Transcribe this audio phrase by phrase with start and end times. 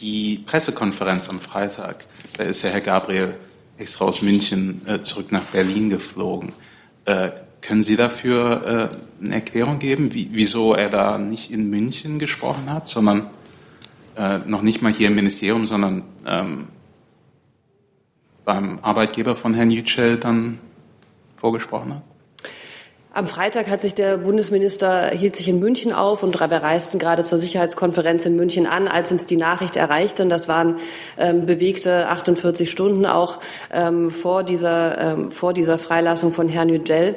[0.00, 2.06] die Pressekonferenz am Freitag,
[2.36, 3.34] da ist ja Herr Gabriel
[3.78, 6.52] extra aus München äh, zurück nach Berlin geflogen.
[7.04, 12.18] Äh, können Sie dafür äh, eine Erklärung geben, wie, wieso er da nicht in München
[12.18, 13.30] gesprochen hat, sondern
[14.16, 16.68] äh, noch nicht mal hier im Ministerium, sondern ähm,
[18.44, 20.58] beim Arbeitgeber von Herrn Yücel dann
[21.36, 22.13] vorgesprochen hat?
[23.16, 27.22] Am Freitag hat sich der Bundesminister hielt sich in München auf und wir reisten gerade
[27.22, 30.24] zur Sicherheitskonferenz in München an, als uns die Nachricht erreichte.
[30.24, 30.78] Und das waren
[31.16, 33.38] ähm, bewegte 48 Stunden auch
[33.72, 37.14] ähm, vor dieser ähm, vor dieser Freilassung von Herrn Yücel.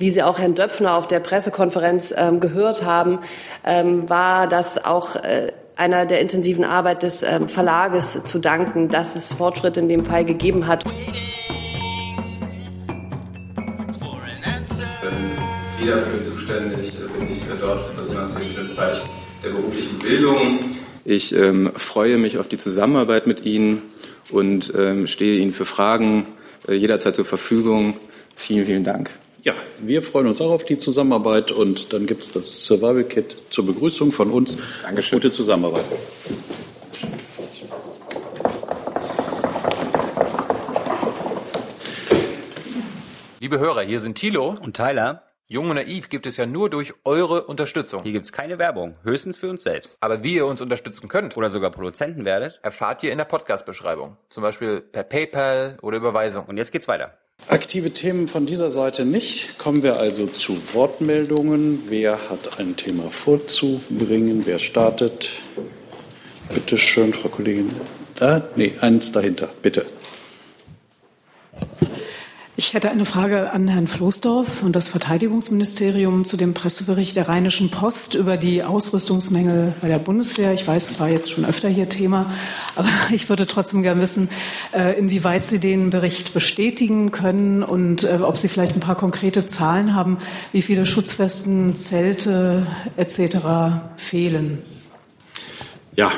[0.00, 3.20] Wie Sie auch Herrn Döpfner auf der Pressekonferenz ähm, gehört haben,
[3.64, 9.14] ähm, war das auch äh, einer der intensiven Arbeit des ähm, Verlages zu danken, dass
[9.14, 10.82] es Fortschritte in dem Fall gegeben hat.
[15.86, 18.98] Dafür zuständig bin ich dort besonders für den Bereich
[19.42, 20.76] der beruflichen Bildung.
[21.04, 23.82] Ich ähm, freue mich auf die Zusammenarbeit mit Ihnen
[24.30, 26.26] und ähm, stehe Ihnen für Fragen
[26.68, 27.96] äh, jederzeit zur Verfügung.
[28.34, 29.10] Vielen, vielen Dank.
[29.44, 33.36] Ja, wir freuen uns auch auf die Zusammenarbeit und dann gibt es das Survival Kit
[33.50, 34.56] zur Begrüßung von uns.
[34.82, 35.20] Dankeschön.
[35.20, 35.84] Gute Zusammenarbeit.
[43.38, 45.25] Liebe Hörer, hier sind Thilo und Tyler.
[45.48, 48.02] Jung und Naiv gibt es ja nur durch eure Unterstützung.
[48.02, 49.96] Hier gibt es keine Werbung, höchstens für uns selbst.
[50.00, 54.16] Aber wie ihr uns unterstützen könnt oder sogar Produzenten werdet, erfahrt ihr in der Podcast-Beschreibung.
[54.28, 56.46] Zum Beispiel per PayPal oder Überweisung.
[56.46, 57.16] Und jetzt geht's weiter.
[57.46, 59.56] Aktive Themen von dieser Seite nicht.
[59.56, 61.84] Kommen wir also zu Wortmeldungen.
[61.90, 64.46] Wer hat ein Thema vorzubringen?
[64.46, 65.30] Wer startet?
[66.52, 67.70] Bitte schön, Frau Kollegin.
[68.18, 69.86] Ah, nee, eins dahinter, bitte.
[72.58, 77.70] Ich hätte eine Frage an Herrn Floßdorf und das Verteidigungsministerium zu dem Pressebericht der Rheinischen
[77.70, 80.54] Post über die Ausrüstungsmängel bei der Bundeswehr.
[80.54, 82.32] Ich weiß, es war jetzt schon öfter hier Thema,
[82.74, 84.30] aber ich würde trotzdem gerne wissen,
[84.72, 89.44] äh, inwieweit Sie den Bericht bestätigen können und äh, ob Sie vielleicht ein paar konkrete
[89.44, 90.16] Zahlen haben,
[90.52, 92.66] wie viele Schutzwesten, Zelte
[92.96, 93.36] etc.
[93.98, 94.62] fehlen.
[95.94, 96.10] Ja,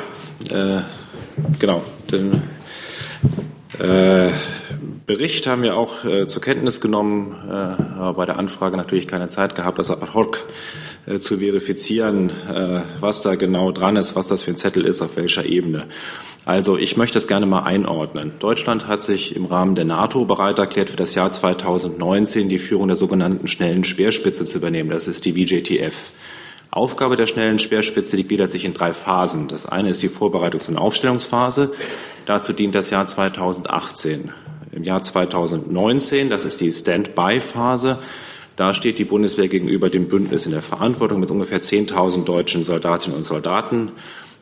[0.51, 0.83] äh,
[1.59, 1.83] genau.
[2.09, 2.43] Den,
[3.77, 4.29] äh,
[5.05, 9.27] Bericht haben wir auch äh, zur Kenntnis genommen, äh, aber bei der Anfrage natürlich keine
[9.27, 10.45] Zeit gehabt, das ad hoc
[11.05, 15.01] äh, zu verifizieren, äh, was da genau dran ist, was das für ein Zettel ist,
[15.01, 15.85] auf welcher Ebene.
[16.45, 18.31] Also ich möchte das gerne mal einordnen.
[18.39, 22.87] Deutschland hat sich im Rahmen der NATO bereit erklärt, für das Jahr 2019 die Führung
[22.87, 24.89] der sogenannten schnellen Speerspitze zu übernehmen.
[24.89, 26.11] Das ist die VJTF.
[26.71, 29.47] Aufgabe der schnellen Speerspitze, die gliedert sich in drei Phasen.
[29.47, 31.71] Das eine ist die Vorbereitungs- und Aufstellungsphase.
[32.25, 34.31] Dazu dient das Jahr 2018
[34.71, 36.29] im Jahr 2019.
[36.29, 37.97] Das ist die Stand-by-Phase.
[38.55, 43.17] Da steht die Bundeswehr gegenüber dem Bündnis in der Verantwortung mit ungefähr 10.000 deutschen Soldatinnen
[43.17, 43.93] und Soldaten.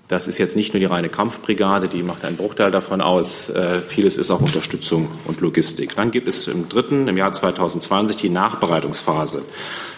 [0.07, 3.49] Das ist jetzt nicht nur die reine Kampfbrigade, die macht einen Bruchteil davon aus.
[3.49, 5.97] Äh, vieles ist auch Unterstützung und Logistik.
[5.97, 9.43] Dann gibt es im dritten, im Jahr 2020, die Nachbereitungsphase,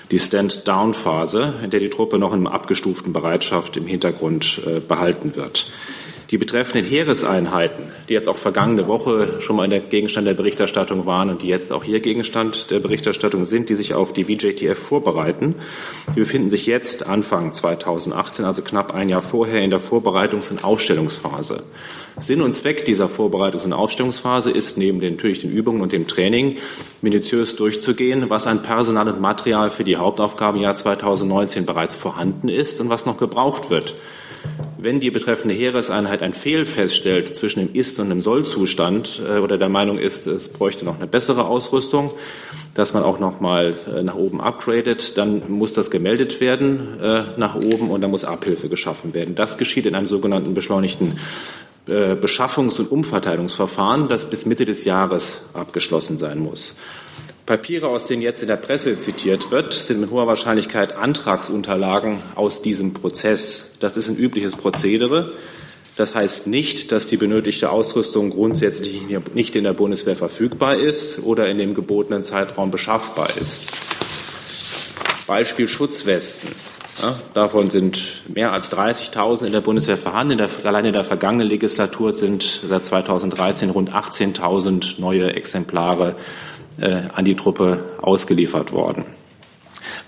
[0.10, 5.70] die Stand-down-Phase, in der die Truppe noch in abgestuften Bereitschaft im Hintergrund äh, behalten wird.
[6.32, 11.08] Die betreffenden Heereseinheiten, die jetzt auch vergangene Woche schon mal in der Gegenstand der Berichterstattung
[11.08, 14.78] waren und die jetzt auch hier Gegenstand der Berichterstattung sind, die sich auf die VJTF
[14.78, 15.56] vorbereiten,
[16.16, 20.64] die befinden sich jetzt Anfang 2018, also knapp ein Jahr vorher, in der Vorbereitungs- und
[20.64, 21.64] Aufstellungsphase.
[22.18, 26.06] Sinn und Zweck dieser Vorbereitungs- und Aufstellungsphase ist neben den, natürlich den Übungen und dem
[26.06, 26.58] Training
[27.02, 32.50] minutiös durchzugehen, was an Personal und Material für die Hauptaufgaben im Jahr 2019 bereits vorhanden
[32.50, 33.96] ist und was noch gebraucht wird
[34.82, 39.58] wenn die betreffende Heereseinheit ein Fehl feststellt zwischen dem Ist- und dem Soll-Zustand äh, oder
[39.58, 42.12] der Meinung ist, es bräuchte noch eine bessere Ausrüstung,
[42.74, 47.24] dass man auch noch mal äh, nach oben upgradet, dann muss das gemeldet werden äh,
[47.38, 49.36] nach oben und dann muss Abhilfe geschaffen werden.
[49.36, 51.18] Das geschieht in einem sogenannten beschleunigten
[51.88, 56.76] Beschaffungs- und Umverteilungsverfahren, das bis Mitte des Jahres abgeschlossen sein muss.
[57.50, 62.62] Papiere, aus denen jetzt in der Presse zitiert wird, sind mit hoher Wahrscheinlichkeit Antragsunterlagen aus
[62.62, 63.72] diesem Prozess.
[63.80, 65.32] Das ist ein übliches Prozedere.
[65.96, 69.02] Das heißt nicht, dass die benötigte Ausrüstung grundsätzlich
[69.34, 73.64] nicht in der Bundeswehr verfügbar ist oder in dem gebotenen Zeitraum beschaffbar ist.
[75.26, 76.52] Beispiel Schutzwesten.
[77.02, 80.34] Ja, davon sind mehr als 30.000 in der Bundeswehr vorhanden.
[80.34, 86.16] In der, allein in der vergangenen Legislatur sind seit 2013 rund 18.000 neue Exemplare
[86.82, 89.06] an die Truppe ausgeliefert worden.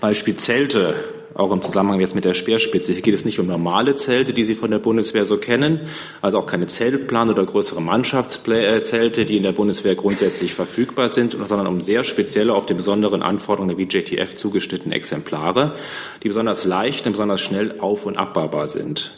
[0.00, 0.94] Beispiel Zelte,
[1.34, 2.92] auch im Zusammenhang jetzt mit der Speerspitze.
[2.92, 5.80] Hier geht es nicht um normale Zelte, die Sie von der Bundeswehr so kennen,
[6.20, 11.66] also auch keine Zeltplan oder größere Mannschaftszelte, die in der Bundeswehr grundsätzlich verfügbar sind, sondern
[11.66, 15.74] um sehr spezielle, auf die besonderen Anforderungen der VJTF zugeschnittene Exemplare,
[16.22, 19.12] die besonders leicht und besonders schnell auf- und abbaubar sind.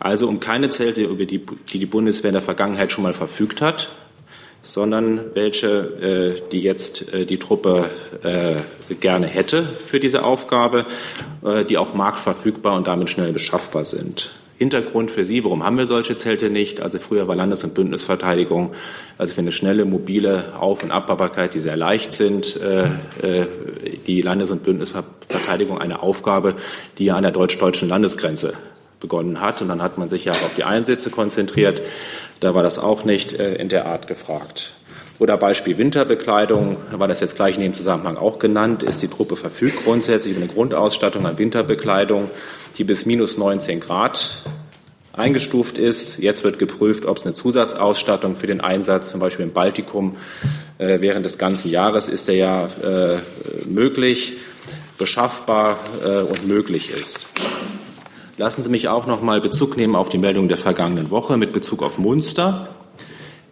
[0.00, 3.92] Also um keine Zelte, über die, die Bundeswehr in der Vergangenheit schon mal verfügt hat,
[4.62, 7.90] sondern welche, äh, die jetzt äh, die Truppe
[8.22, 10.86] äh, gerne hätte für diese Aufgabe,
[11.44, 14.32] äh, die auch marktverfügbar und damit schnell beschaffbar sind.
[14.62, 16.80] Hintergrund für Sie, warum haben wir solche Zelte nicht?
[16.80, 18.70] Also früher war Landes- und Bündnisverteidigung,
[19.18, 23.46] also für eine schnelle, mobile Auf- und Abbaubarkeit, die sehr leicht sind, äh, äh,
[24.06, 26.54] die Landes- und Bündnisverteidigung eine Aufgabe,
[26.98, 28.54] die an der deutsch-deutschen Landesgrenze
[29.02, 29.60] begonnen hat.
[29.60, 31.82] Und dann hat man sich ja auf die Einsätze konzentriert.
[32.40, 34.72] Da war das auch nicht äh, in der Art gefragt.
[35.18, 39.36] Oder Beispiel Winterbekleidung, war das jetzt gleich in dem Zusammenhang auch genannt, ist die Truppe
[39.36, 42.30] verfügt grundsätzlich über eine Grundausstattung an Winterbekleidung,
[42.78, 44.42] die bis minus 19 Grad
[45.12, 46.18] eingestuft ist.
[46.18, 50.16] Jetzt wird geprüft, ob es eine Zusatzausstattung für den Einsatz, zum Beispiel im Baltikum,
[50.78, 53.18] äh, während des ganzen Jahres ist der ja äh,
[53.66, 54.34] möglich,
[54.98, 57.26] beschaffbar äh, und möglich ist.
[58.38, 61.52] Lassen Sie mich auch noch mal Bezug nehmen auf die Meldung der vergangenen Woche mit
[61.52, 62.70] Bezug auf Munster.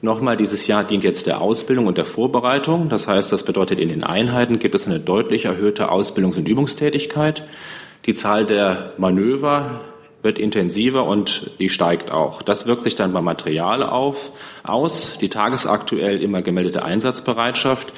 [0.00, 2.88] Nochmal, dieses Jahr dient jetzt der Ausbildung und der Vorbereitung.
[2.88, 7.44] Das heißt, das bedeutet, in den Einheiten gibt es eine deutlich erhöhte Ausbildungs- und Übungstätigkeit.
[8.06, 9.80] Die Zahl der Manöver
[10.22, 12.42] wird intensiver und die steigt auch.
[12.42, 14.32] Das wirkt sich dann beim Material auf,
[14.62, 15.16] aus.
[15.20, 17.92] Die tagesaktuell immer gemeldete Einsatzbereitschaft,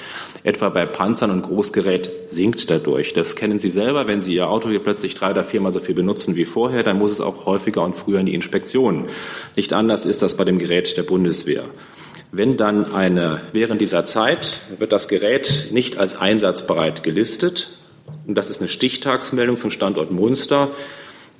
[0.44, 3.12] etwa bei Panzern und Großgerät, sinkt dadurch.
[3.12, 4.06] Das kennen Sie selber.
[4.06, 6.98] Wenn Sie Ihr Auto hier plötzlich drei oder viermal so viel benutzen wie vorher, dann
[6.98, 9.08] muss es auch häufiger und früher in die Inspektion.
[9.56, 11.64] Nicht anders ist das bei dem Gerät der Bundeswehr.
[12.30, 17.76] Wenn dann eine, während dieser Zeit wird das Gerät nicht als einsatzbereit gelistet,
[18.26, 20.70] und das ist eine Stichtagsmeldung zum Standort Munster,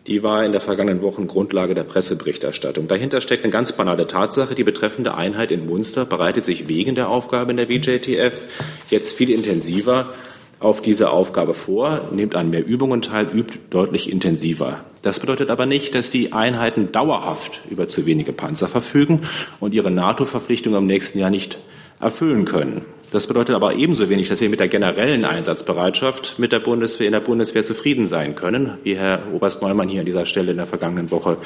[0.06, 2.88] die war in der vergangenen Woche Grundlage der Presseberichterstattung.
[2.88, 4.54] Dahinter steckt eine ganz banale Tatsache.
[4.54, 8.44] Die betreffende Einheit in Munster bereitet sich wegen der Aufgabe in der WJTF
[8.90, 10.12] jetzt viel intensiver
[10.58, 14.84] auf diese Aufgabe vor, nimmt an mehr Übungen teil, übt deutlich intensiver.
[15.02, 19.22] Das bedeutet aber nicht, dass die Einheiten dauerhaft über zu wenige Panzer verfügen
[19.58, 21.58] und ihre NATO-Verpflichtung im nächsten Jahr nicht
[22.00, 22.82] erfüllen können.
[23.12, 27.12] Das bedeutet aber ebenso wenig, dass wir mit der generellen Einsatzbereitschaft mit der Bundeswehr in
[27.12, 30.66] der Bundeswehr zufrieden sein können, wie Herr Oberst Neumann hier an dieser Stelle in der
[30.66, 31.36] vergangenen Woche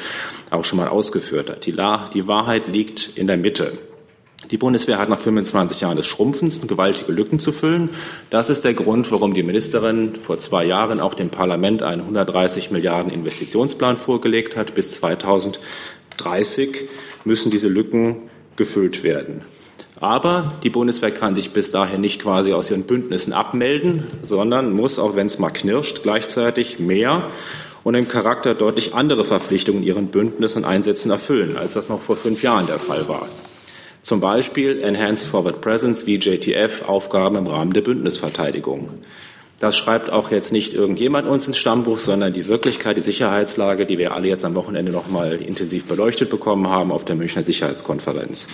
[0.50, 1.66] auch schon mal ausgeführt hat.
[1.66, 1.76] Die,
[2.14, 3.72] die Wahrheit liegt in der Mitte.
[4.52, 7.90] Die Bundeswehr hat nach 25 Jahren des Schrumpfens gewaltige Lücken zu füllen.
[8.30, 12.70] Das ist der Grund, warum die Ministerin vor zwei Jahren auch dem Parlament einen 130
[12.70, 14.76] Milliarden Investitionsplan vorgelegt hat.
[14.76, 16.88] Bis 2030
[17.24, 19.42] müssen diese Lücken gefüllt werden.
[19.98, 24.98] Aber die Bundeswehr kann sich bis dahin nicht quasi aus ihren Bündnissen abmelden, sondern muss,
[24.98, 27.31] auch wenn es mal knirscht, gleichzeitig mehr
[27.82, 32.16] und im Charakter deutlich andere Verpflichtungen ihren Bündnissen und Einsätzen erfüllen, als das noch vor
[32.16, 33.26] fünf Jahren der Fall war.
[34.02, 38.88] Zum Beispiel Enhanced Forward Presence wie JTF Aufgaben im Rahmen der Bündnisverteidigung.
[39.58, 43.96] Das schreibt auch jetzt nicht irgendjemand uns ins Stammbuch, sondern die Wirklichkeit, die Sicherheitslage, die
[43.96, 48.48] wir alle jetzt am Wochenende noch mal intensiv beleuchtet bekommen haben auf der Münchner Sicherheitskonferenz.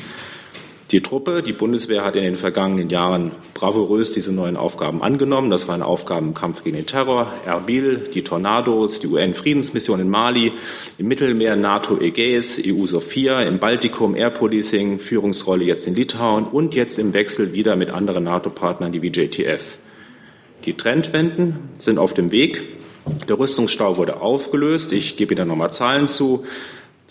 [0.92, 5.48] Die Truppe, die Bundeswehr hat in den vergangenen Jahren bravourös diese neuen Aufgaben angenommen.
[5.48, 10.52] Das waren Aufgaben im Kampf gegen den Terror, Erbil, die Tornados, die UN-Friedensmission in Mali,
[10.98, 16.74] im Mittelmeer NATO Ägäis, EU Sophia, im Baltikum Air Policing, Führungsrolle jetzt in Litauen und
[16.74, 19.78] jetzt im Wechsel wieder mit anderen NATO-Partnern, die wie JTF.
[20.66, 22.64] Die Trendwenden sind auf dem Weg.
[23.30, 24.92] Der Rüstungsstau wurde aufgelöst.
[24.92, 26.44] Ich gebe Ihnen nochmal Zahlen zu.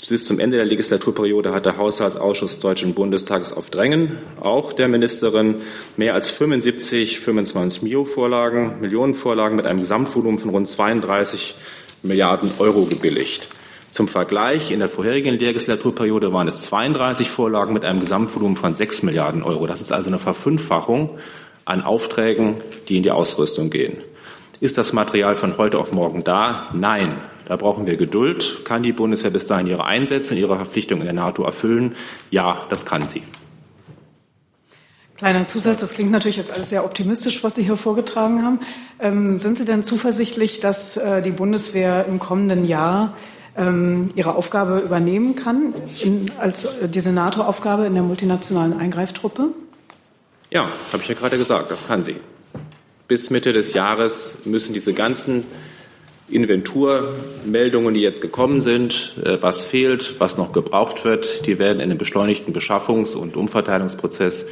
[0.09, 4.87] Bis zum Ende der Legislaturperiode hat der Haushaltsausschuss des Deutschen Bundestages auf Drängen auch der
[4.87, 5.61] Ministerin
[5.95, 11.56] mehr als 75, 25 Mio-Vorlagen, Millionenvorlagen mit einem Gesamtvolumen von rund 32
[12.02, 13.47] Milliarden Euro gebilligt.
[13.92, 19.04] Zum Vergleich, in der vorherigen Legislaturperiode waren es 32 Vorlagen mit einem Gesamtvolumen von 6
[19.04, 19.68] Milliarden Euro.
[19.68, 21.11] Das ist also eine Verfünffachung
[21.64, 22.57] an Aufträgen,
[22.90, 23.97] die in die Ausrüstung gehen.
[24.61, 26.69] Ist das Material von heute auf morgen da?
[26.73, 27.18] Nein.
[27.48, 28.62] Da brauchen wir Geduld.
[28.66, 31.95] Kann die Bundeswehr bis dahin ihre Einsätze und ihre Verpflichtungen in der NATO erfüllen?
[32.30, 33.24] Ja, das kann sie.
[35.21, 38.60] Kleiner Zusatz, das klingt natürlich jetzt alles sehr optimistisch, was Sie hier vorgetragen haben.
[39.00, 43.16] Ähm, sind Sie denn zuversichtlich, dass äh, die Bundeswehr im kommenden Jahr
[43.56, 49.50] ähm, ihre Aufgabe übernehmen kann, in, als äh, diese NATO-Aufgabe in der multinationalen Eingreiftruppe?
[50.50, 52.16] Ja, habe ich ja gerade gesagt, das kann sie.
[53.07, 55.44] Bis Mitte des Jahres müssen diese ganzen
[56.33, 61.90] Inventurmeldungen, die jetzt gekommen sind, äh, was fehlt, was noch gebraucht wird, die werden in
[61.90, 64.45] einem beschleunigten Beschaffungs- und Umverteilungsprozess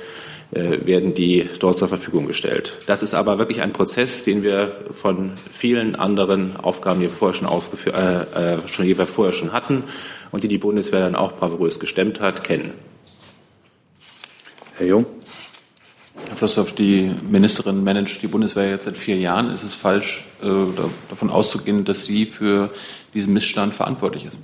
[0.51, 2.79] äh, werden die dort zur Verfügung gestellt.
[2.87, 7.35] Das ist aber wirklich ein Prozess, den wir von vielen anderen Aufgaben, die wir vorher
[7.35, 9.83] schon, aufgeführt, äh, äh, schon, die wir vorher schon hatten
[10.31, 12.73] und die die Bundeswehr dann auch bravourös gestemmt hat, kennen.
[14.77, 15.05] Herr Jung.
[16.27, 19.51] Herr Flossdorf, die Ministerin managt die Bundeswehr jetzt seit vier Jahren.
[19.51, 20.47] Ist es falsch, äh,
[21.09, 22.71] davon auszugehen, dass sie für
[23.13, 24.41] diesen Missstand verantwortlich ist?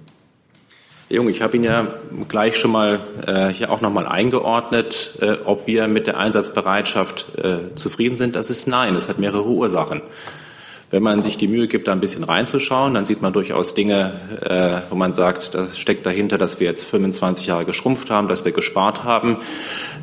[1.08, 1.88] Jung, ich habe ihn ja
[2.27, 7.75] gleich schon mal äh, hier auch nochmal eingeordnet, äh, ob wir mit der Einsatzbereitschaft äh,
[7.75, 8.36] zufrieden sind.
[8.36, 8.96] Das ist nein.
[8.96, 10.01] Es hat mehrere Ursachen.
[10.91, 14.13] Wenn man sich die Mühe gibt, da ein bisschen reinzuschauen, dann sieht man durchaus Dinge,
[14.41, 18.46] äh, wo man sagt, das steckt dahinter, dass wir jetzt 25 Jahre geschrumpft haben, dass
[18.46, 19.38] wir gespart haben.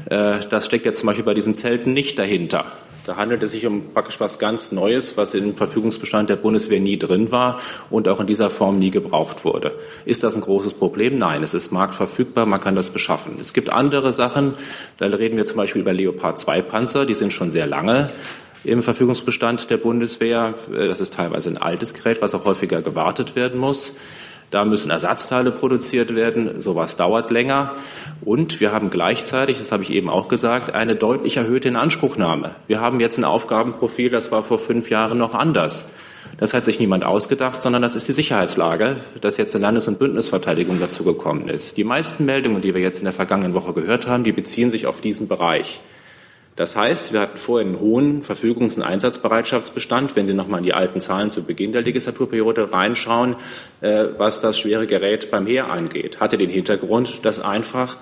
[0.07, 2.67] Äh, das steckt jetzt zum Beispiel bei diesen Zelten nicht dahinter.
[3.05, 6.99] Da handelt es sich um praktisch was ganz Neues, was im Verfügungsbestand der Bundeswehr nie
[6.99, 7.59] drin war
[7.91, 9.73] und auch in dieser Form nie gebraucht wurde.
[10.05, 11.19] Ist das ein großes Problem?
[11.19, 13.39] Nein, es ist marktverfügbar, man kann das beschaffen.
[13.41, 14.55] Es gibt andere Sachen,
[14.99, 18.11] da reden wir zum Beispiel über Leopard 2 Panzer, die sind schon sehr lange
[18.65, 20.55] im Verfügungsbestand der Bundeswehr.
[20.71, 23.95] Das ist teilweise ein altes Gerät, was auch häufiger gewartet werden muss.
[24.53, 26.61] Da müssen Ersatzteile produziert werden.
[26.61, 27.75] Sowas dauert länger.
[28.21, 32.55] Und wir haben gleichzeitig, das habe ich eben auch gesagt, eine deutlich erhöhte Inanspruchnahme.
[32.69, 35.87] Wir haben jetzt ein Aufgabenprofil, das war vor fünf Jahren noch anders.
[36.37, 39.99] Das hat sich niemand ausgedacht, sondern das ist die Sicherheitslage, dass jetzt eine Landes- und
[39.99, 41.79] Bündnisverteidigung dazugekommen ist.
[41.79, 44.87] Die meisten Meldungen, die wir jetzt in der vergangenen Woche gehört haben, die beziehen sich
[44.87, 45.81] auf diesen Bereich.
[46.55, 50.17] Das heißt, wir hatten vorher einen hohen Verfügungs- und Einsatzbereitschaftsbestand.
[50.17, 53.37] Wenn Sie noch mal in die alten Zahlen zu Beginn der Legislaturperiode reinschauen,
[53.81, 57.97] äh, was das schwere Gerät beim Heer angeht, hatte den Hintergrund, dass einfach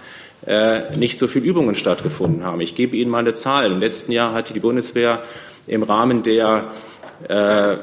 [0.47, 2.61] äh, nicht so viele Übungen stattgefunden haben.
[2.61, 3.71] Ich gebe Ihnen mal eine Zahl.
[3.71, 5.23] Im letzten Jahr hatte die Bundeswehr
[5.67, 6.73] im Rahmen der
[7.29, 7.77] äh,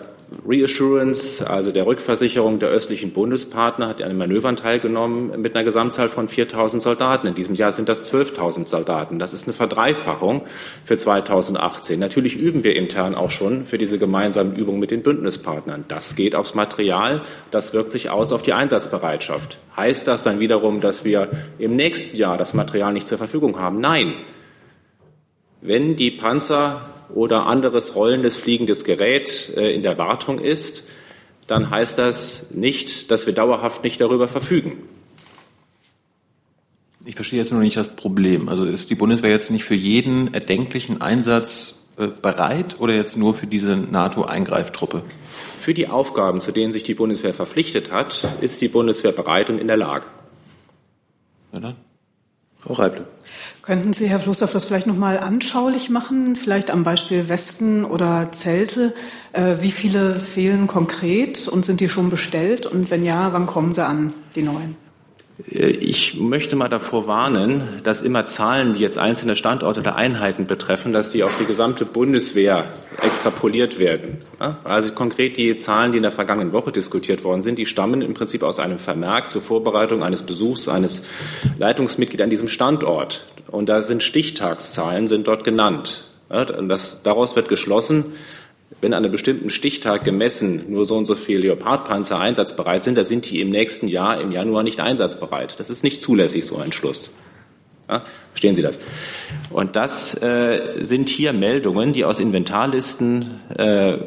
[0.46, 6.10] Reassurance, also der Rückversicherung der östlichen Bundespartner, hat an den Manövern teilgenommen mit einer Gesamtzahl
[6.10, 7.28] von 4.000 Soldaten.
[7.28, 9.20] In diesem Jahr sind das 12.000 Soldaten.
[9.20, 10.42] Das ist eine Verdreifachung
[10.84, 11.98] für 2018.
[11.98, 15.86] Natürlich üben wir intern auch schon für diese gemeinsamen Übungen mit den Bündnispartnern.
[15.88, 19.60] Das geht aufs Material, das wirkt sich aus auf die Einsatzbereitschaft.
[19.78, 23.80] Heißt das dann wiederum, dass wir im nächsten Jahr das Material nicht zur Verfügung haben?
[23.80, 24.14] Nein.
[25.62, 30.84] Wenn die Panzer oder anderes rollendes, fliegendes Gerät äh, in der Wartung ist,
[31.48, 34.84] dann heißt das nicht, dass wir dauerhaft nicht darüber verfügen.
[37.06, 38.50] Ich verstehe jetzt noch nicht das Problem.
[38.50, 43.34] Also ist die Bundeswehr jetzt nicht für jeden erdenklichen Einsatz äh, bereit oder jetzt nur
[43.34, 45.04] für diese NATO-Eingreiftruppe?
[45.58, 49.58] Für die Aufgaben, zu denen sich die Bundeswehr verpflichtet hat, ist die Bundeswehr bereit und
[49.58, 50.06] in der Lage.
[51.54, 51.76] Ja, dann.
[52.60, 53.06] Frau Reible.
[53.68, 58.32] Könnten Sie, Herr Flossdorf, das vielleicht noch mal anschaulich machen, vielleicht am Beispiel Westen oder
[58.32, 58.94] Zelte?
[59.34, 62.66] Äh, wie viele fehlen konkret und sind die schon bestellt?
[62.66, 64.78] Und wenn ja, wann kommen sie an, die neuen?
[65.52, 70.48] Äh, ich möchte mal davor warnen, dass immer Zahlen, die jetzt einzelne Standorte oder Einheiten
[70.48, 72.68] betreffen, dass die auf die gesamte Bundeswehr
[73.02, 74.22] extrapoliert werden.
[74.64, 78.14] Also konkret die Zahlen, die in der vergangenen Woche diskutiert worden sind, die stammen im
[78.14, 81.04] Prinzip aus einem Vermerk zur Vorbereitung eines Besuchs eines
[81.58, 83.26] Leitungsmitglieds an diesem Standort.
[83.50, 86.06] Und da sind Stichtagszahlen, sind dort genannt.
[86.30, 88.06] Das, daraus wird geschlossen,
[88.82, 93.06] wenn an einem bestimmten Stichtag gemessen nur so und so viele Leopardpanzer einsatzbereit sind, da
[93.06, 95.60] sind die im nächsten Jahr im Januar nicht einsatzbereit.
[95.60, 97.12] Das ist nicht zulässig, so ein Schluss.
[97.90, 98.80] Ja, verstehen Sie das?
[99.50, 103.98] Und das äh, sind hier Meldungen, die aus Inventarlisten äh,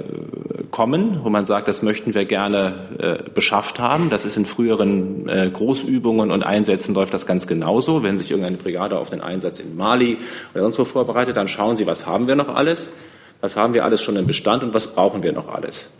[0.70, 4.10] kommen, wo man sagt, das möchten wir gerne äh, beschafft haben.
[4.10, 8.02] Das ist in früheren äh, Großübungen und Einsätzen läuft das ganz genauso.
[8.02, 10.18] Wenn sich irgendeine Brigade auf den Einsatz in Mali
[10.54, 12.92] oder sonst wo vorbereitet, dann schauen Sie, was haben wir noch alles,
[13.40, 15.90] was haben wir alles schon im Bestand und was brauchen wir noch alles.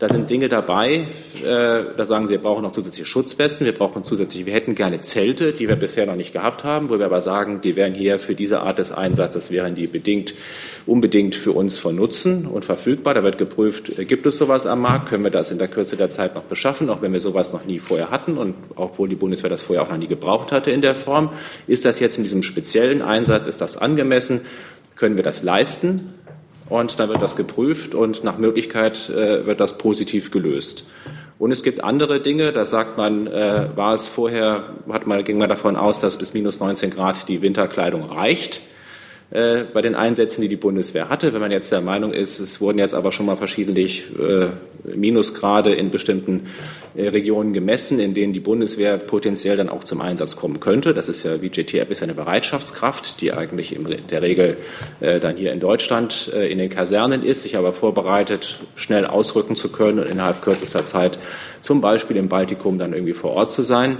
[0.00, 1.08] Da sind Dinge dabei,
[1.44, 5.02] äh, da sagen Sie, wir brauchen noch zusätzliche Schutzwesten, wir brauchen zusätzliche, wir hätten gerne
[5.02, 8.18] Zelte, die wir bisher noch nicht gehabt haben, wo wir aber sagen, die wären hier
[8.18, 10.32] für diese Art des Einsatzes, wären die bedingt,
[10.86, 13.12] unbedingt für uns von Nutzen und verfügbar.
[13.12, 15.98] Da wird geprüft, äh, gibt es sowas am Markt, können wir das in der Kürze
[15.98, 19.16] der Zeit noch beschaffen, auch wenn wir sowas noch nie vorher hatten und obwohl die
[19.16, 21.28] Bundeswehr das vorher auch noch nie gebraucht hatte in der Form.
[21.66, 24.40] Ist das jetzt in diesem speziellen Einsatz, ist das angemessen?
[24.96, 26.14] Können wir das leisten?
[26.70, 30.84] Und dann wird das geprüft und nach Möglichkeit äh, wird das positiv gelöst.
[31.38, 35.38] Und es gibt andere Dinge, da sagt man, äh, war es vorher, hat man, ging
[35.38, 38.62] man davon aus, dass bis minus 19 Grad die Winterkleidung reicht
[39.30, 41.32] äh, bei den Einsätzen, die die Bundeswehr hatte.
[41.32, 44.48] Wenn man jetzt der Meinung ist, es wurden jetzt aber schon mal verschiedentlich äh,
[44.84, 46.48] Minusgrade in bestimmten
[46.96, 50.94] äh, Regionen gemessen, in denen die Bundeswehr potenziell dann auch zum Einsatz kommen könnte.
[50.94, 54.56] Das ist ja, wie JTF ist eine Bereitschaftskraft, die eigentlich in der Regel
[55.00, 59.54] äh, dann hier in Deutschland äh, in den Kasernen ist, sich aber vorbereitet, schnell ausrücken
[59.54, 61.18] zu können und innerhalb kürzester Zeit
[61.60, 63.98] zum Beispiel im Baltikum dann irgendwie vor Ort zu sein.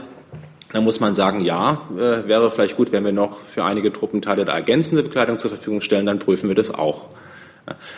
[0.72, 4.44] Da muss man sagen, ja, äh, wäre vielleicht gut, wenn wir noch für einige Truppenteile
[4.44, 7.06] da ergänzende Bekleidung zur Verfügung stellen, dann prüfen wir das auch.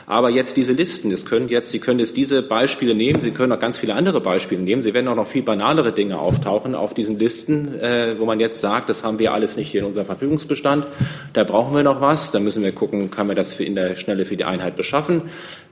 [0.07, 3.53] Aber jetzt diese Listen, das können jetzt, Sie können jetzt diese Beispiele nehmen, Sie können
[3.53, 4.83] auch ganz viele andere Beispiele nehmen.
[4.83, 8.61] Sie werden auch noch viel banalere Dinge auftauchen auf diesen Listen, äh, wo man jetzt
[8.61, 10.87] sagt, das haben wir alles nicht hier in unserem Verfügungsbestand.
[11.33, 12.31] Da brauchen wir noch was.
[12.31, 15.23] Da müssen wir gucken, kann man das in der Schnelle für die Einheit beschaffen.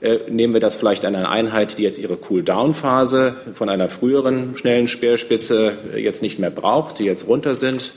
[0.00, 4.56] Äh, nehmen wir das vielleicht an einer Einheit, die jetzt ihre Cool-Down-Phase von einer früheren
[4.56, 7.94] schnellen Speerspitze jetzt nicht mehr braucht, die jetzt runter sind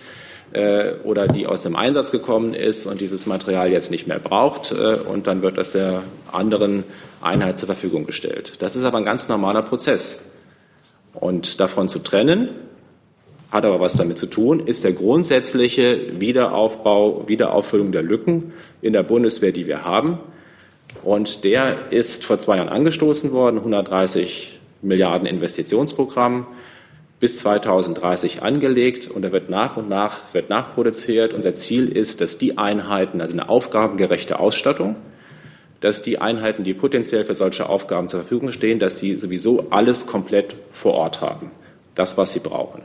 [1.03, 4.95] oder die aus dem Einsatz gekommen ist und dieses Material jetzt nicht mehr braucht äh,
[4.95, 6.83] und dann wird das der anderen
[7.21, 8.53] Einheit zur Verfügung gestellt.
[8.59, 10.19] Das ist aber ein ganz normaler Prozess.
[11.13, 12.49] Und davon zu trennen,
[13.51, 19.03] hat aber was damit zu tun, ist der grundsätzliche Wiederaufbau, Wiederauffüllung der Lücken in der
[19.03, 20.19] Bundeswehr, die wir haben.
[21.03, 26.47] Und der ist vor zwei Jahren angestoßen worden, 130 Milliarden Investitionsprogramm
[27.23, 31.33] bis 2030 angelegt und er wird nach und nach wird nachproduziert.
[31.33, 34.97] Unser Ziel ist, dass die Einheiten, also eine aufgabengerechte Ausstattung,
[35.79, 40.05] dass die Einheiten, die potenziell für solche Aufgaben zur Verfügung stehen, dass sie sowieso alles
[40.05, 41.51] komplett vor Ort haben.
[41.95, 42.81] Das, was sie brauchen.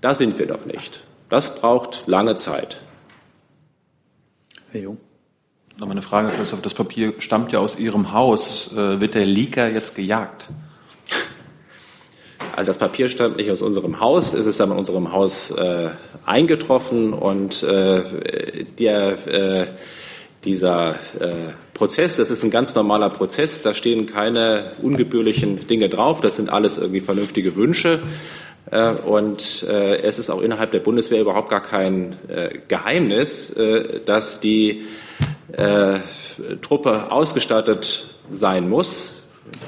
[0.00, 1.04] Da sind wir doch nicht.
[1.28, 2.82] Das braucht lange Zeit.
[4.72, 4.96] Herr Jung.
[5.78, 6.62] Nochmal eine Frage, Christoph.
[6.62, 8.72] Das Papier stammt ja aus Ihrem Haus.
[8.72, 10.50] Äh, wird der Leaker jetzt gejagt?
[12.58, 15.90] Also das Papier stammt nicht aus unserem Haus, es ist aber in unserem Haus äh,
[16.26, 18.02] eingetroffen und äh,
[18.80, 19.66] der, äh,
[20.44, 21.30] dieser äh,
[21.72, 26.50] Prozess, das ist ein ganz normaler Prozess, da stehen keine ungebührlichen Dinge drauf, das sind
[26.50, 28.00] alles irgendwie vernünftige Wünsche.
[28.72, 34.00] Äh, und äh, es ist auch innerhalb der Bundeswehr überhaupt gar kein äh, Geheimnis, äh,
[34.04, 34.82] dass die
[35.52, 36.00] äh,
[36.60, 39.17] Truppe ausgestattet sein muss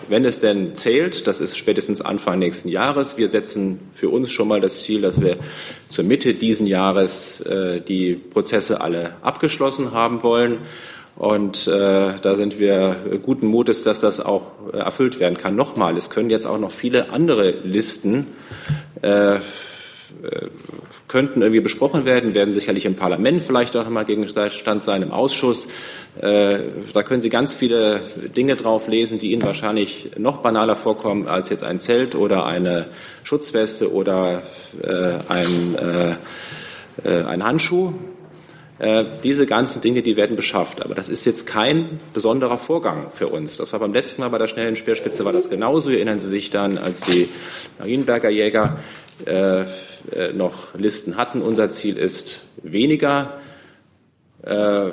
[0.08, 3.16] wenn es denn zählt, das ist spätestens Anfang nächsten Jahres.
[3.16, 5.38] Wir setzen für uns schon mal das Ziel, dass wir
[5.88, 10.58] zur Mitte diesen Jahres äh, die Prozesse alle abgeschlossen haben wollen.
[11.16, 15.54] Und äh, da sind wir guten Mutes, dass das auch äh, erfüllt werden kann.
[15.54, 18.28] Nochmal, es können jetzt auch noch viele andere Listen
[19.02, 19.38] äh,
[21.08, 25.66] könnten irgendwie besprochen werden, werden sicherlich im Parlament vielleicht auch nochmal Gegenstand sein, im Ausschuss.
[26.20, 26.58] Äh,
[26.92, 28.00] da können Sie ganz viele
[28.36, 32.86] Dinge drauf lesen, die Ihnen wahrscheinlich noch banaler vorkommen als jetzt ein Zelt oder eine
[33.24, 34.42] Schutzweste oder
[34.82, 37.92] äh, ein, äh, ein Handschuh.
[39.22, 40.82] Diese ganzen Dinge, die werden beschafft.
[40.82, 43.58] Aber das ist jetzt kein besonderer Vorgang für uns.
[43.58, 45.90] Das war beim letzten Mal bei der schnellen Speerspitze war das genauso.
[45.90, 47.28] Erinnern Sie sich dann, als die
[47.78, 48.78] Marienberger Jäger
[49.26, 49.64] äh,
[50.32, 51.42] noch Listen hatten.
[51.42, 53.38] Unser Ziel ist, weniger
[54.42, 54.90] äh,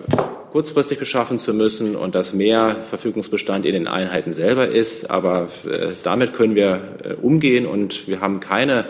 [0.51, 5.09] kurzfristig beschaffen zu müssen und dass mehr Verfügungsbestand in den Einheiten selber ist.
[5.09, 8.85] Aber äh, damit können wir äh, umgehen und wir haben keine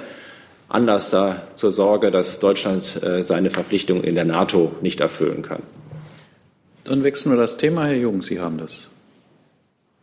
[0.69, 5.63] Anlass da zur Sorge, dass Deutschland äh, seine Verpflichtungen in der NATO nicht erfüllen kann.
[6.83, 7.85] Dann wechseln wir das Thema.
[7.85, 8.87] Herr Jung, Sie haben das.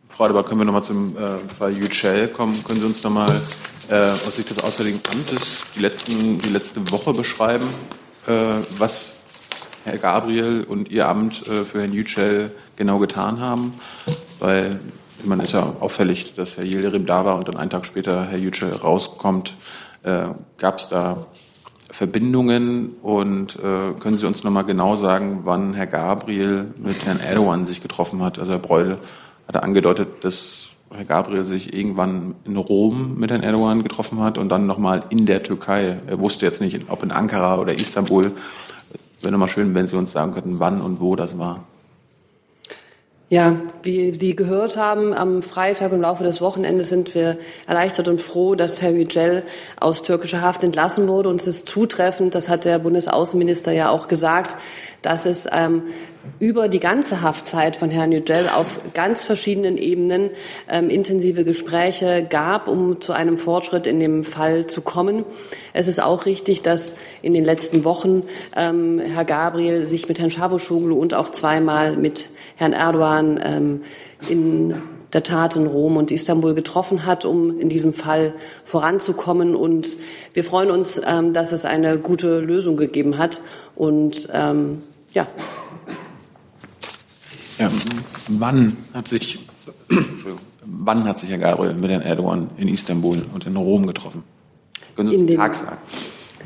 [0.07, 2.63] Frau Adebar, können wir nochmal zum äh, Fall Yücel kommen?
[2.63, 3.41] Können Sie uns nochmal
[3.89, 7.67] äh, aus Sicht des Auswärtigen Amtes die, letzten, die letzte Woche beschreiben,
[8.27, 8.31] äh,
[8.77, 9.13] was
[9.83, 13.73] Herr Gabriel und Ihr Amt äh, für Herrn Yücel genau getan haben?
[14.39, 14.79] Weil
[15.23, 18.37] man ist ja auffällig, dass Herr Yildirim da war und dann einen Tag später Herr
[18.37, 19.55] Yücel rauskommt.
[20.05, 21.25] Äh, Gab es da
[21.89, 27.19] Verbindungen und äh, können Sie uns noch mal genau sagen, wann Herr Gabriel mit Herrn
[27.19, 28.37] Erdogan sich getroffen hat?
[28.37, 28.97] Also Herr Breul
[29.47, 34.49] hat angedeutet, dass Herr Gabriel sich irgendwann in Rom mit Herrn Erdogan getroffen hat und
[34.49, 35.99] dann nochmal in der Türkei.
[36.05, 38.31] Er wusste jetzt nicht, ob in Ankara oder Istanbul.
[39.21, 41.63] Wäre nochmal schön, wenn Sie uns sagen könnten, wann und wo das war.
[43.27, 48.21] Ja, wie Sie gehört haben, am Freitag im Laufe des Wochenendes sind wir erleichtert und
[48.21, 49.41] froh, dass Herr Yücel
[49.79, 51.29] aus türkischer Haft entlassen wurde.
[51.29, 54.55] Und es ist zutreffend, das hat der Bundesaußenminister ja auch gesagt,
[55.01, 55.81] dass es ähm,
[56.39, 60.31] über die ganze Haftzeit von Herrn Yücel auf ganz verschiedenen Ebenen
[60.69, 65.23] ähm, intensive Gespräche gab, um zu einem Fortschritt in dem Fall zu kommen.
[65.73, 68.23] Es ist auch richtig, dass in den letzten Wochen
[68.55, 73.81] ähm, Herr Gabriel sich mit Herrn Çavuşoğlu und auch zweimal mit Herrn Erdogan ähm,
[74.29, 74.75] in
[75.13, 78.33] der Tat in Rom und Istanbul getroffen hat, um in diesem Fall
[78.65, 79.55] voranzukommen.
[79.55, 79.95] Und
[80.33, 83.41] wir freuen uns, ähm, dass es eine gute Lösung gegeben hat.
[83.75, 84.81] Und ähm,
[85.13, 85.25] ja.
[87.59, 87.71] Ja.
[88.27, 89.39] Wann hat sich
[90.65, 94.23] wann hat sich Herr Gabriel mit Herrn Erdogan in Istanbul und in Rom getroffen?
[94.95, 95.77] Können Sie uns den Tag sagen?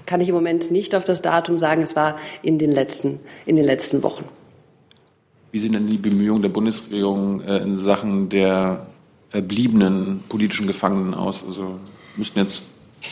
[0.06, 1.82] Kann ich im Moment nicht auf das Datum sagen.
[1.82, 4.26] Es war in den letzten, in den letzten Wochen.
[5.52, 8.88] Wie sehen denn die Bemühungen der Bundesregierung äh, in Sachen der
[9.30, 11.44] verbliebenen politischen Gefangenen aus?
[11.46, 11.80] Also
[12.16, 12.64] müssten jetzt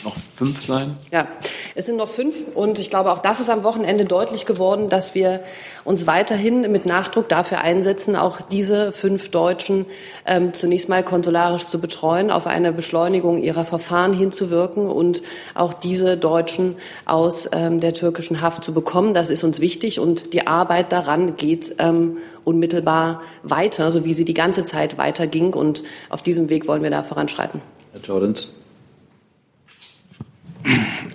[0.03, 0.97] noch fünf sein?
[1.11, 1.27] Ja,
[1.75, 5.15] Es sind noch fünf und ich glaube, auch das ist am Wochenende deutlich geworden, dass
[5.15, 5.41] wir
[5.85, 9.85] uns weiterhin mit Nachdruck dafür einsetzen, auch diese fünf Deutschen
[10.25, 15.21] ähm, zunächst mal konsularisch zu betreuen, auf eine Beschleunigung ihrer Verfahren hinzuwirken und
[15.55, 19.13] auch diese Deutschen aus ähm, der türkischen Haft zu bekommen.
[19.13, 24.25] Das ist uns wichtig und die Arbeit daran geht ähm, unmittelbar weiter, so wie sie
[24.25, 25.53] die ganze Zeit weiterging.
[25.53, 27.61] Und auf diesem Weg wollen wir da voranschreiten.
[27.93, 28.51] Herr Jordans.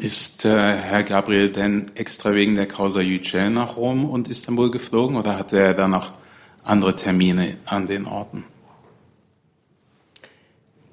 [0.00, 5.16] Ist äh, Herr Gabriel denn extra wegen der Causa Yücel nach Rom und Istanbul geflogen
[5.16, 6.12] oder hatte er da noch
[6.64, 8.44] andere Termine an den Orten?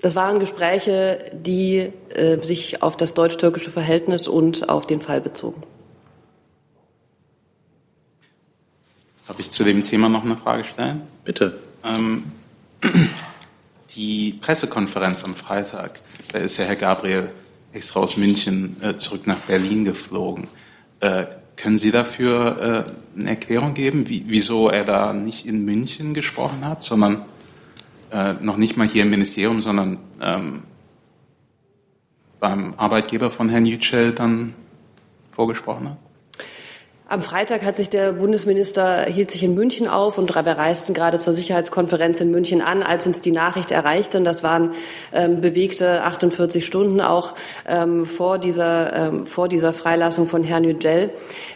[0.02, 5.64] Das waren Gespräche, die äh, sich auf das deutsch-türkische Verhältnis und auf den Fall bezogen.
[9.28, 11.02] Darf ich zu dem Thema noch eine Frage stellen?
[11.24, 11.60] Bitte.
[11.84, 12.32] Ähm,
[13.96, 17.30] die Pressekonferenz am Freitag, da ist ja Herr Gabriel
[17.74, 20.48] extra aus München äh, zurück nach Berlin geflogen.
[21.00, 26.14] Äh, können Sie dafür äh, eine Erklärung geben, wie, wieso er da nicht in München
[26.14, 27.26] gesprochen hat, sondern
[28.12, 30.64] äh, noch nicht mal hier im Ministerium, sondern ähm,
[32.40, 34.54] beim Arbeitgeber von Herrn Yücel dann
[35.32, 35.98] vorgesprochen hat?
[37.12, 41.18] Am Freitag hat sich der Bundesminister hielt sich in München auf und wir reisten gerade
[41.18, 44.20] zur Sicherheitskonferenz in München an, als uns die Nachricht erreichte.
[44.20, 44.76] Und das waren
[45.12, 47.34] ähm, bewegte 48 Stunden auch
[47.68, 51.10] ähm, vor dieser ähm, vor dieser Freilassung von Herrn Yücel.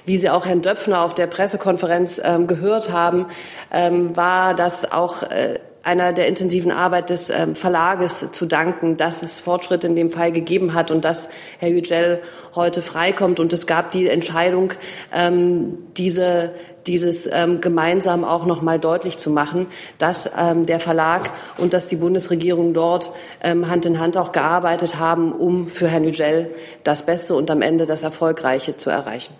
[0.08, 3.28] Wie Sie auch Herrn Döpfner auf der Pressekonferenz ähm, gehört haben,
[3.72, 9.22] ähm, war das auch äh, einer der intensiven Arbeit des ähm, Verlages zu danken, dass
[9.22, 12.22] es Fortschritte in dem Fall gegeben hat und dass Herr Yücel
[12.56, 13.40] heute freikommt.
[13.40, 14.74] Und es gab die Entscheidung,
[15.14, 16.52] ähm, diese
[16.88, 19.68] dieses ähm, gemeinsam auch noch mal deutlich zu machen,
[20.00, 23.10] dass der Verlag und dass die Bundesregierung dort
[23.42, 27.86] Hand in Hand auch gearbeitet haben, um für Herrn Yücel das Beste und am Ende
[27.86, 29.34] das Erfolgreiche zu erreichen.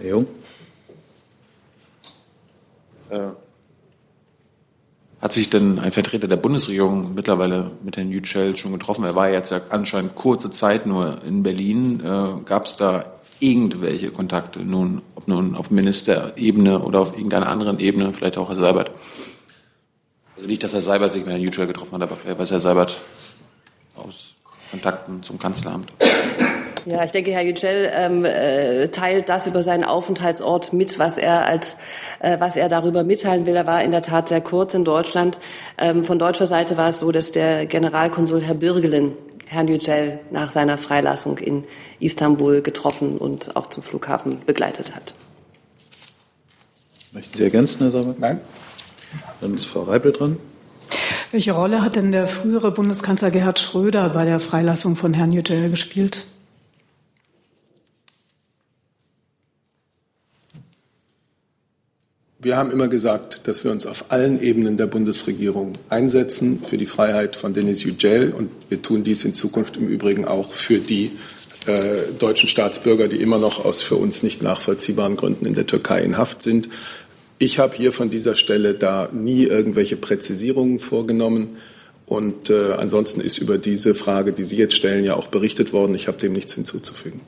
[0.00, 0.26] Herr Jung.
[3.10, 3.30] Äh,
[5.20, 9.04] hat sich denn ein Vertreter der Bundesregierung mittlerweile mit Herrn Yücel schon getroffen?
[9.04, 12.00] Er war jetzt ja anscheinend kurze Zeit nur in Berlin.
[12.00, 13.04] Äh, Gab es da
[13.38, 18.56] irgendwelche Kontakte, nun, ob nun auf Ministerebene oder auf irgendeiner anderen Ebene, vielleicht auch Herr
[18.56, 18.90] Seibert?
[20.36, 22.60] Also nicht, dass Herr Seibert sich mit Herrn Yücel getroffen hat, aber vielleicht weiß Herr
[22.60, 23.02] Seibert
[23.96, 24.34] aus
[24.70, 25.92] Kontakten zum Kanzleramt.
[26.86, 31.46] Ja, ich denke, Herr Yücel ähm, äh, teilt das über seinen Aufenthaltsort mit, was er
[31.46, 31.76] als
[32.20, 33.56] äh, was er darüber mitteilen will.
[33.56, 35.38] Er war in der Tat sehr kurz in Deutschland.
[35.78, 39.14] Ähm, von deutscher Seite war es so, dass der Generalkonsul Herr Birgelin
[39.46, 41.64] Herrn Yücel nach seiner Freilassung in
[41.98, 45.12] Istanbul getroffen und auch zum Flughafen begleitet hat.
[47.12, 48.14] Möchten Sie ergänzen, Herr Saber?
[48.16, 48.40] Nein.
[49.40, 50.36] Dann ist Frau Reipel dran.
[51.32, 55.70] Welche Rolle hat denn der frühere Bundeskanzler Gerhard Schröder bei der Freilassung von Herrn Yücel
[55.70, 56.26] gespielt?
[62.42, 66.86] Wir haben immer gesagt, dass wir uns auf allen Ebenen der Bundesregierung einsetzen für die
[66.86, 71.12] Freiheit von Denis Yücel und wir tun dies in Zukunft im Übrigen auch für die
[71.66, 76.00] äh, deutschen Staatsbürger, die immer noch aus für uns nicht nachvollziehbaren Gründen in der Türkei
[76.00, 76.70] in Haft sind.
[77.38, 81.58] Ich habe hier von dieser Stelle da nie irgendwelche Präzisierungen vorgenommen.
[82.06, 85.94] Und äh, ansonsten ist über diese Frage, die Sie jetzt stellen, ja auch berichtet worden.
[85.94, 87.20] Ich habe dem nichts hinzuzufügen.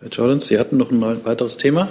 [0.00, 1.88] Herr Jordans, Sie hatten noch ein weiteres Thema?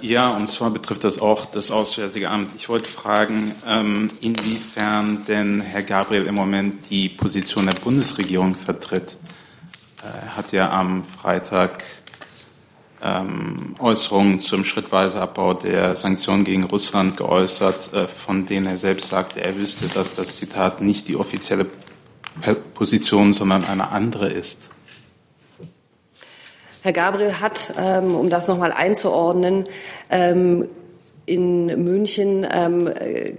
[0.00, 2.54] Ja, und zwar betrifft das auch das Auswärtige Amt.
[2.56, 9.18] Ich wollte fragen, ähm, inwiefern denn Herr Gabriel im Moment die Position der Bundesregierung vertritt.
[10.02, 11.84] Er hat ja am Freitag
[13.02, 19.08] ähm, Äußerungen zum schrittweise Abbau der Sanktionen gegen Russland geäußert, äh, von denen er selbst
[19.08, 21.66] sagte, er wüsste, dass das Zitat nicht die offizielle
[22.74, 24.70] Position, sondern eine andere ist.
[26.82, 29.64] Herr Gabriel hat, ähm, um das nochmal einzuordnen,
[30.10, 30.68] ähm,
[31.26, 32.90] in München, ähm,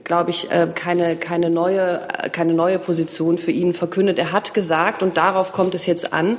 [0.04, 4.20] glaube ich, äh, keine, keine, neue, keine neue Position für ihn verkündet.
[4.20, 6.38] Er hat gesagt, und darauf kommt es jetzt an,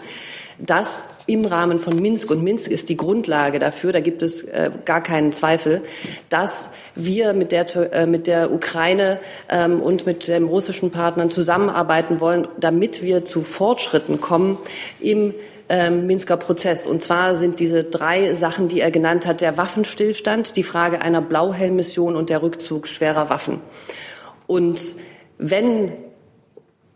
[0.58, 4.70] dass im Rahmen von Minsk, und Minsk ist die Grundlage dafür, da gibt es äh,
[4.84, 5.82] gar keinen Zweifel,
[6.28, 12.20] dass wir mit der, äh, mit der Ukraine ähm, und mit den russischen Partnern zusammenarbeiten
[12.20, 14.58] wollen, damit wir zu Fortschritten kommen
[15.00, 15.34] im
[15.70, 16.86] ähm, Minsker Prozess.
[16.86, 21.22] Und zwar sind diese drei Sachen, die er genannt hat, der Waffenstillstand, die Frage einer
[21.22, 23.60] Blauhelmmission und der Rückzug schwerer Waffen.
[24.46, 24.94] Und
[25.38, 25.92] wenn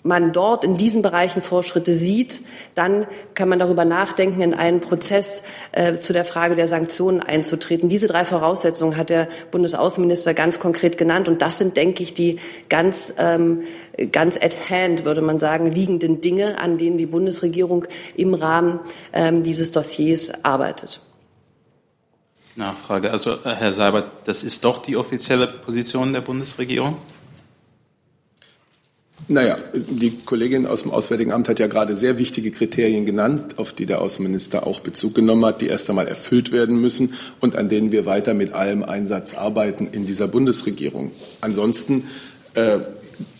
[0.05, 2.43] man dort in diesen Bereichen Fortschritte sieht,
[2.75, 7.89] dann kann man darüber nachdenken, in einen Prozess äh, zu der Frage der Sanktionen einzutreten.
[7.89, 12.39] Diese drei Voraussetzungen hat der Bundesaußenminister ganz konkret genannt und das sind, denke ich, die
[12.69, 13.65] ganz ähm,
[14.13, 18.81] ganz at hand, würde man sagen, liegenden Dinge, an denen die Bundesregierung im Rahmen
[19.13, 21.01] ähm, dieses Dossiers arbeitet.
[22.57, 23.11] Nachfrage.
[23.11, 26.99] Also, Herr Seibert, das ist doch die offizielle Position der Bundesregierung?
[29.27, 33.73] Naja, die Kollegin aus dem Auswärtigen Amt hat ja gerade sehr wichtige Kriterien genannt, auf
[33.73, 37.71] die der Außenminister auch Bezug genommen hat, die erst einmal erfüllt werden müssen und an
[37.71, 41.13] denen wir weiter mit allem Einsatz arbeiten in dieser Bundesregierung.
[41.41, 42.05] Ansonsten
[42.53, 42.81] äh,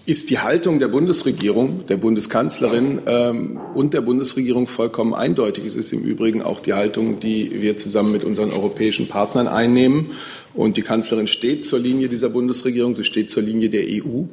[0.07, 5.65] ist die Haltung der Bundesregierung, der Bundeskanzlerin ähm, und der Bundesregierung vollkommen eindeutig.
[5.65, 10.11] Es ist im Übrigen auch die Haltung, die wir zusammen mit unseren europäischen Partnern einnehmen.
[10.53, 14.25] Und die Kanzlerin steht zur Linie dieser Bundesregierung, sie steht zur Linie der EU.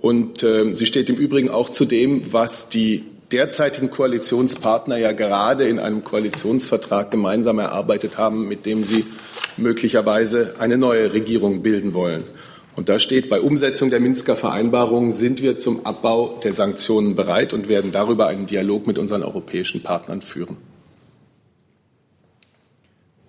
[0.00, 5.68] Und äh, sie steht im Übrigen auch zu dem, was die derzeitigen Koalitionspartner ja gerade
[5.68, 9.04] in einem Koalitionsvertrag gemeinsam erarbeitet haben, mit dem sie
[9.56, 12.24] möglicherweise eine neue Regierung bilden wollen.
[12.76, 17.52] Und da steht, bei Umsetzung der Minsker Vereinbarung sind wir zum Abbau der Sanktionen bereit
[17.52, 20.56] und werden darüber einen Dialog mit unseren europäischen Partnern führen.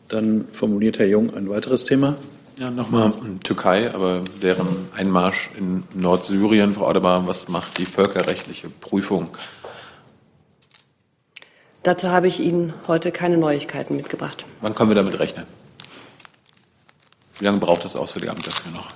[0.08, 2.18] Dann formuliert Herr Jung ein weiteres Thema.
[2.62, 3.12] Ja, nochmal
[3.44, 9.32] Türkei, aber deren Einmarsch in Nordsyrien, Frau Adebar, was macht die völkerrechtliche Prüfung?
[11.82, 14.46] Dazu habe ich Ihnen heute keine Neuigkeiten mitgebracht.
[14.62, 15.48] Wann können wir damit rechnen?
[17.40, 18.90] Wie lange braucht das Auswärtige Amt dafür noch?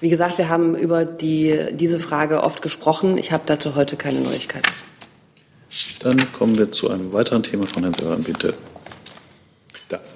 [0.00, 3.16] Wie gesagt, wir haben über die, diese Frage oft gesprochen.
[3.16, 4.70] Ich habe dazu heute keine Neuigkeiten.
[6.00, 8.52] Dann kommen wir zu einem weiteren Thema von Herrn Seeran, bitte.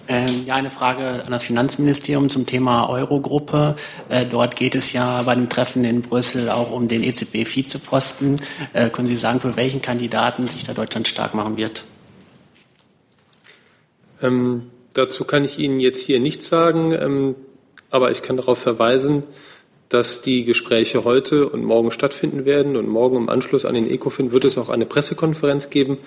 [0.09, 3.77] Ähm, ja, eine Frage an das Finanzministerium zum Thema Eurogruppe.
[4.09, 8.41] Äh, dort geht es ja bei dem Treffen in Brüssel auch um den EZB-Vizeposten.
[8.73, 11.85] Äh, können Sie sagen, für welchen Kandidaten sich da Deutschland stark machen wird?
[14.21, 17.37] Ähm, dazu kann ich Ihnen jetzt hier nichts sagen, ähm,
[17.91, 19.23] aber ich kann darauf verweisen,
[19.89, 22.77] dass die Gespräche heute und morgen stattfinden werden.
[22.77, 25.99] Und morgen im Anschluss an den ECOFIN wird es auch eine Pressekonferenz geben.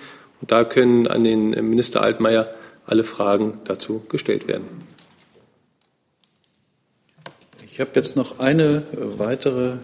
[0.42, 2.54] Und da können an den Minister Altmaier
[2.86, 4.68] alle Fragen dazu gestellt werden.
[7.66, 9.78] Ich habe jetzt noch eine weitere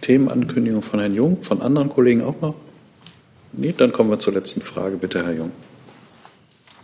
[0.00, 2.54] Themenankündigung von Herrn Jung, von anderen Kollegen auch noch.
[3.52, 4.96] Nee, dann kommen wir zur letzten Frage.
[4.96, 5.52] Bitte, Herr Jung.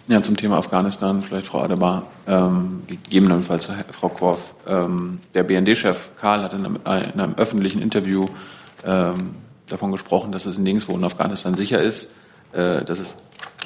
[0.06, 4.54] Ja, zum Thema Afghanistan, vielleicht Frau Adebar, ähm, gegebenenfalls Frau Korf.
[4.66, 8.26] Ähm, der BND-Chef Karl hat in einem, äh, in einem, öffentlichen Interview
[8.85, 9.37] ähm,
[9.68, 12.09] davon gesprochen, dass es nirgendwo in Afghanistan sicher ist,
[12.52, 13.16] äh, dass es,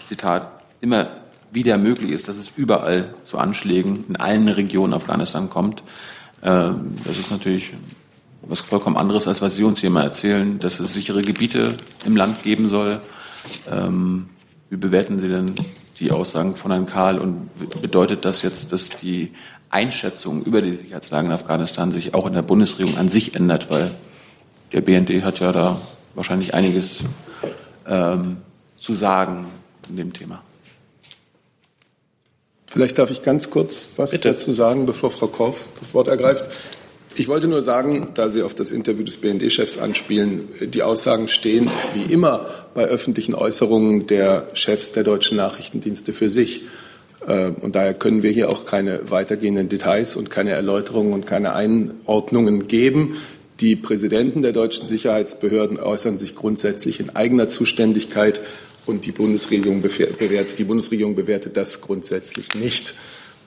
[0.05, 0.49] Zitat,
[0.81, 1.09] immer
[1.55, 5.83] wieder möglich ist, dass es überall zu Anschlägen in allen Regionen Afghanistan kommt.
[6.43, 7.73] Ähm, das ist natürlich
[8.43, 12.17] was vollkommen anderes, als was Sie uns hier mal erzählen, dass es sichere Gebiete im
[12.17, 13.01] Land geben soll.
[13.71, 14.29] Ähm,
[14.69, 15.55] wie bewerten Sie denn
[15.99, 17.49] die Aussagen von Herrn Karl und
[17.81, 19.33] bedeutet das jetzt, dass die
[19.71, 23.93] Einschätzung über die Sicherheitslage in Afghanistan sich auch in der Bundesregierung an sich ändert, weil
[24.73, 25.81] der BND hat ja da
[26.15, 27.05] wahrscheinlich einiges
[27.87, 28.39] ähm,
[28.77, 29.47] zu sagen
[29.89, 30.43] in dem Thema.
[32.75, 34.31] Vielleicht darf ich ganz kurz was Bitte.
[34.31, 36.49] dazu sagen, bevor Frau Korff das Wort ergreift.
[37.15, 41.71] Ich wollte nur sagen, da Sie auf das Interview des BND-Chefs anspielen, die Aussagen stehen
[41.93, 46.63] wie immer bei öffentlichen Äußerungen der Chefs der deutschen Nachrichtendienste für sich.
[47.29, 51.53] Äh, und daher können wir hier auch keine weitergehenden Details und keine Erläuterungen und keine
[51.53, 53.19] Einordnungen geben.
[53.61, 58.41] Die Präsidenten der deutschen Sicherheitsbehörden äußern sich grundsätzlich in eigener Zuständigkeit
[58.87, 62.95] und die Bundesregierung bewertet, die Bundesregierung bewertet das grundsätzlich nicht.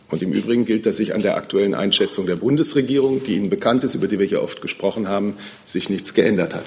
[0.09, 3.83] Und im Übrigen gilt, dass sich an der aktuellen Einschätzung der Bundesregierung, die Ihnen bekannt
[3.83, 6.65] ist, über die wir hier oft gesprochen haben, sich nichts geändert hat.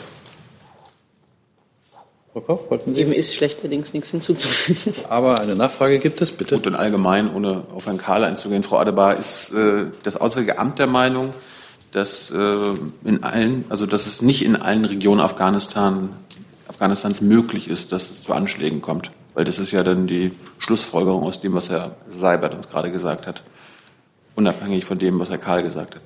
[2.33, 3.03] Frau Koch, wollten Sie?
[3.03, 4.95] Dem ist schlechterdings nichts hinzuzufügen.
[5.09, 6.57] Aber eine Nachfrage gibt es, bitte.
[6.57, 10.79] Gut, und allgemein, ohne auf Herrn Kahl einzugehen, Frau Adebar, ist äh, das Auswärtige Amt
[10.79, 11.33] der Meinung,
[11.93, 16.11] dass, äh, in allen, also dass es nicht in allen Regionen Afghanistan
[16.81, 19.11] Afghanistans möglich ist, dass es zu Anschlägen kommt.
[19.35, 23.27] Weil das ist ja dann die Schlussfolgerung aus dem, was Herr Seibert uns gerade gesagt
[23.27, 23.43] hat.
[24.35, 26.03] Unabhängig von dem, was Herr Karl gesagt hat.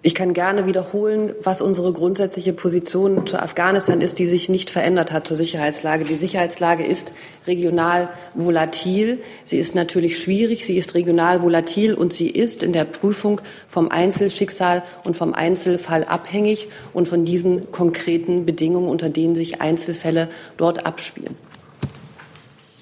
[0.00, 5.10] Ich kann gerne wiederholen, was unsere grundsätzliche Position zu Afghanistan ist, die sich nicht verändert
[5.10, 6.04] hat zur Sicherheitslage.
[6.04, 7.12] Die Sicherheitslage ist
[7.48, 9.20] regional volatil.
[9.44, 10.64] Sie ist natürlich schwierig.
[10.64, 16.04] Sie ist regional volatil und sie ist in der Prüfung vom Einzelschicksal und vom Einzelfall
[16.04, 21.36] abhängig und von diesen konkreten Bedingungen, unter denen sich Einzelfälle dort abspielen.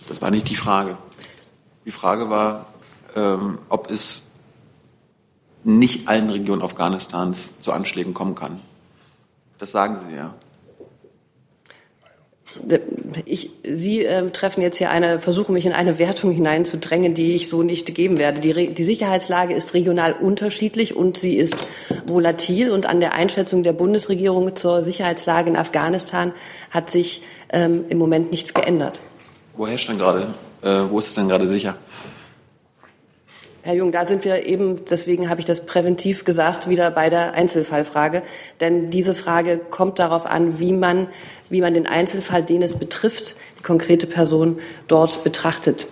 [0.07, 0.99] Das war nicht die Frage.
[1.87, 2.67] Die Frage war,
[3.15, 4.26] ähm, ob es
[5.67, 8.61] nicht allen Regionen Afghanistans zu Anschlägen kommen kann.
[9.59, 10.33] Das sagen Sie ja.
[13.25, 17.49] ich, Sie äh, treffen jetzt hier eine, versuchen mich in eine Wertung hineinzudrängen, die ich
[17.49, 18.41] so nicht geben werde.
[18.41, 21.67] Die, die Sicherheitslage ist regional unterschiedlich und sie ist
[22.07, 26.33] volatil und an der Einschätzung der Bundesregierung zur Sicherheitslage in Afghanistan
[26.71, 29.01] hat sich ähm, im Moment nichts geändert.
[29.57, 30.29] Wo herrscht denn gerade,
[30.63, 31.77] äh, wo ist es denn gerade sicher?
[33.67, 37.35] Herr Jung, da sind wir eben, deswegen habe ich das präventiv gesagt, wieder bei der
[37.35, 38.23] Einzelfallfrage.
[38.61, 41.09] Denn diese Frage kommt darauf an, wie man,
[41.51, 45.89] wie man den Einzelfall, den es betrifft, die konkrete Person dort betrachtet.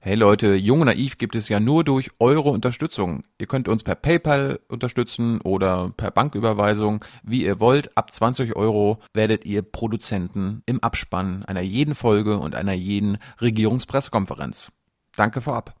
[0.00, 3.24] Hey Leute, Jung und Naiv gibt es ja nur durch eure Unterstützung.
[3.36, 7.94] Ihr könnt uns per PayPal unterstützen oder per Banküberweisung, wie ihr wollt.
[7.94, 14.72] Ab 20 Euro werdet ihr Produzenten im Abspann einer jeden Folge und einer jeden Regierungspressekonferenz.
[15.14, 15.74] Danke vorab.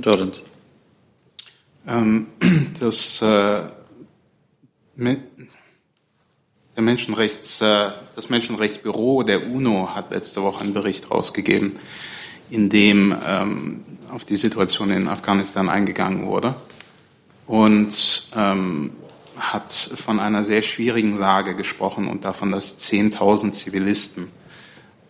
[0.00, 0.40] Jordans.
[1.88, 2.26] Ähm,
[2.80, 3.62] das, äh,
[4.94, 5.20] mit,
[6.76, 11.78] der Menschenrechts, äh, das Menschenrechtsbüro der UNO hat letzte Woche einen Bericht rausgegeben,
[12.50, 16.56] in dem ähm, auf die Situation in Afghanistan eingegangen wurde
[17.46, 18.92] und ähm,
[19.38, 24.28] hat von einer sehr schwierigen Lage gesprochen und davon, dass 10.000 Zivilisten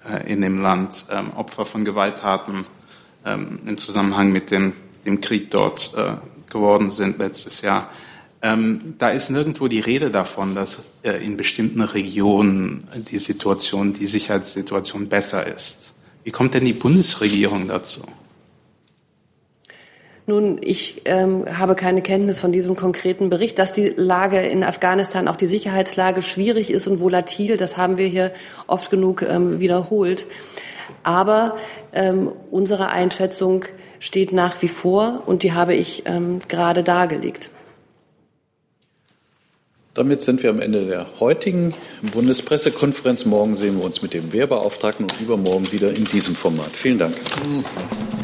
[0.09, 2.67] äh, in dem Land ähm, Opfer von Gewalttaten
[3.25, 6.17] ähm, im Zusammenhang mit dem, dem Krieg dort äh,
[6.51, 7.91] geworden sind letztes Jahr.
[8.41, 14.07] Ähm, da ist nirgendwo die Rede davon, dass äh, in bestimmten Regionen die Situation, die
[14.07, 15.95] Sicherheitssituation besser ist.
[16.23, 18.03] Wie kommt denn die Bundesregierung dazu?
[20.27, 23.59] Nun, ich ähm, habe keine Kenntnis von diesem konkreten Bericht.
[23.59, 28.07] Dass die Lage in Afghanistan, auch die Sicherheitslage schwierig ist und volatil, das haben wir
[28.09, 28.33] hier
[28.67, 30.27] oft genug ähm, wiederholt.
[31.03, 31.57] Aber
[31.95, 33.65] ähm, unsere Einschätzung
[33.99, 37.51] steht nach wie vor und die habe ich ähm, gerade dargelegt.
[39.95, 41.75] Damit sind wir am Ende der heutigen
[42.13, 43.25] Bundespressekonferenz.
[43.25, 46.71] Morgen sehen wir uns mit dem Wehrbeauftragten und übermorgen wieder in diesem Format.
[46.73, 47.17] Vielen Dank.
[47.17, 48.18] information